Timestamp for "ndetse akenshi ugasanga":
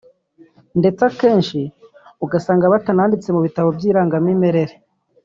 0.79-2.71